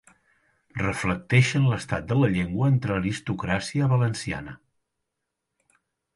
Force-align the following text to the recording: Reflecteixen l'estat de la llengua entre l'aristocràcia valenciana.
Reflecteixen 0.77 1.67
l'estat 1.73 2.07
de 2.13 2.17
la 2.21 2.31
llengua 2.37 2.71
entre 2.73 2.97
l'aristocràcia 2.97 3.91
valenciana. 3.93 4.59